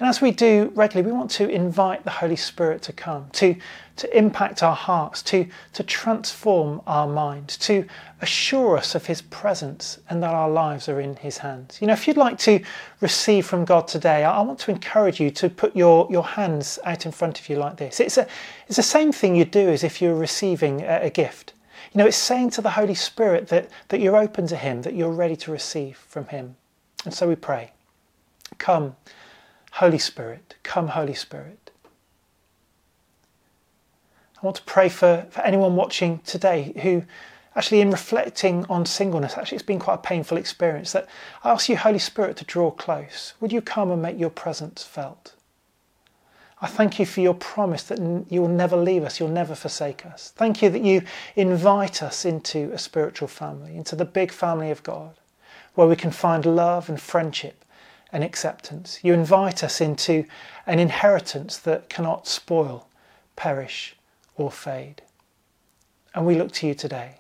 and 0.03 0.09
as 0.09 0.19
we 0.19 0.31
do 0.31 0.69
regularly, 0.75 1.09
we 1.09 1.17
want 1.17 1.31
to 1.31 1.47
invite 1.47 2.03
the 2.03 2.09
Holy 2.09 2.35
Spirit 2.35 2.81
to 2.81 2.91
come, 2.91 3.29
to, 3.31 3.55
to 3.95 4.17
impact 4.17 4.61
our 4.61 4.75
hearts, 4.75 5.21
to, 5.23 5.47
to 5.71 5.81
transform 5.81 6.81
our 6.85 7.07
minds, 7.07 7.55
to 7.59 7.85
assure 8.19 8.75
us 8.75 8.95
of 8.95 9.05
His 9.05 9.21
presence 9.21 9.99
and 10.09 10.21
that 10.21 10.33
our 10.33 10.49
lives 10.49 10.89
are 10.89 10.99
in 10.99 11.15
His 11.15 11.37
hands. 11.37 11.77
You 11.79 11.87
know, 11.87 11.93
if 11.93 12.05
you'd 12.05 12.17
like 12.17 12.37
to 12.39 12.61
receive 12.99 13.45
from 13.45 13.63
God 13.63 13.87
today, 13.87 14.25
I, 14.25 14.39
I 14.39 14.41
want 14.41 14.59
to 14.59 14.71
encourage 14.71 15.21
you 15.21 15.31
to 15.31 15.49
put 15.49 15.73
your, 15.73 16.05
your 16.11 16.25
hands 16.25 16.79
out 16.83 17.05
in 17.05 17.13
front 17.13 17.39
of 17.39 17.47
you 17.47 17.55
like 17.55 17.77
this. 17.77 18.01
It's, 18.01 18.17
a, 18.17 18.27
it's 18.67 18.75
the 18.75 18.83
same 18.83 19.13
thing 19.13 19.37
you 19.37 19.45
do 19.45 19.69
as 19.69 19.85
if 19.85 20.01
you're 20.01 20.15
receiving 20.15 20.81
a, 20.81 21.03
a 21.03 21.09
gift. 21.09 21.53
You 21.93 21.99
know, 21.99 22.07
it's 22.07 22.17
saying 22.17 22.49
to 22.49 22.61
the 22.61 22.71
Holy 22.71 22.95
Spirit 22.95 23.47
that, 23.47 23.69
that 23.87 24.01
you're 24.01 24.17
open 24.17 24.47
to 24.47 24.57
Him, 24.57 24.81
that 24.81 24.95
you're 24.95 25.13
ready 25.13 25.37
to 25.37 25.51
receive 25.53 25.95
from 25.95 26.27
Him. 26.27 26.57
And 27.05 27.13
so 27.13 27.25
we 27.25 27.35
pray. 27.35 27.71
Come, 28.57 28.97
Holy 29.77 29.97
Spirit. 29.97 30.53
Come, 30.61 30.89
Holy 30.89 31.15
Spirit. 31.15 31.71
I 34.37 34.45
want 34.45 34.57
to 34.57 34.63
pray 34.63 34.87
for, 34.87 35.25
for 35.31 35.41
anyone 35.41 35.75
watching 35.75 36.19
today 36.19 36.73
who, 36.83 37.03
actually, 37.55 37.81
in 37.81 37.89
reflecting 37.89 38.67
on 38.69 38.85
singleness, 38.85 39.35
actually, 39.35 39.55
it's 39.55 39.65
been 39.65 39.79
quite 39.79 39.95
a 39.95 39.97
painful 39.97 40.37
experience. 40.37 40.91
That 40.91 41.09
I 41.43 41.49
ask 41.49 41.69
you, 41.69 41.77
Holy 41.77 41.97
Spirit, 41.97 42.37
to 42.37 42.45
draw 42.45 42.69
close. 42.69 43.33
Would 43.39 43.51
you 43.51 43.61
come 43.61 43.89
and 43.89 43.99
make 43.99 44.19
your 44.19 44.29
presence 44.29 44.83
felt? 44.83 45.33
I 46.61 46.67
thank 46.67 46.99
you 46.99 47.07
for 47.07 47.21
your 47.21 47.33
promise 47.33 47.81
that 47.83 47.99
you'll 48.29 48.47
never 48.47 48.77
leave 48.77 49.03
us, 49.03 49.19
you'll 49.19 49.29
never 49.29 49.55
forsake 49.55 50.05
us. 50.05 50.33
Thank 50.35 50.61
you 50.61 50.69
that 50.69 50.83
you 50.83 51.01
invite 51.35 52.03
us 52.03 52.25
into 52.25 52.71
a 52.73 52.77
spiritual 52.77 53.27
family, 53.27 53.75
into 53.75 53.95
the 53.95 54.05
big 54.05 54.31
family 54.31 54.69
of 54.69 54.83
God, 54.83 55.15
where 55.73 55.87
we 55.87 55.95
can 55.95 56.11
find 56.11 56.45
love 56.45 56.89
and 56.89 57.01
friendship 57.01 57.63
and 58.13 58.23
acceptance. 58.23 58.99
You 59.01 59.13
invite 59.13 59.63
us 59.63 59.81
into 59.81 60.25
an 60.67 60.79
inheritance 60.79 61.57
that 61.57 61.89
cannot 61.89 62.27
spoil, 62.27 62.87
perish, 63.35 63.95
or 64.37 64.51
fade. 64.51 65.01
And 66.13 66.25
we 66.25 66.35
look 66.35 66.51
to 66.53 66.67
you 66.67 66.75
today. 66.75 67.15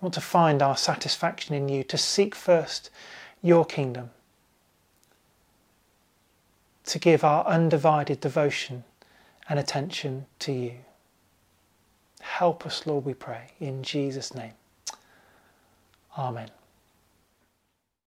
We 0.00 0.06
want 0.06 0.14
to 0.14 0.20
find 0.20 0.60
our 0.60 0.76
satisfaction 0.76 1.54
in 1.54 1.68
you, 1.68 1.84
to 1.84 1.96
seek 1.96 2.34
first 2.34 2.90
your 3.42 3.64
kingdom, 3.64 4.10
to 6.86 6.98
give 6.98 7.22
our 7.22 7.46
undivided 7.46 8.20
devotion 8.20 8.82
and 9.48 9.58
attention 9.58 10.26
to 10.40 10.52
you. 10.52 10.74
Help 12.20 12.66
us, 12.66 12.86
Lord, 12.86 13.04
we 13.04 13.14
pray, 13.14 13.52
in 13.60 13.82
Jesus' 13.82 14.34
name. 14.34 14.52
Amen. 16.18 16.50